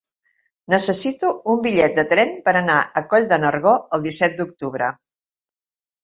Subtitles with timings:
[0.73, 4.89] Necessito un bitllet de tren per anar a Coll de Nargó el disset d'octubre.